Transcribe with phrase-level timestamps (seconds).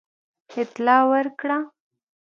[0.61, 1.57] اطلاع ورکړه.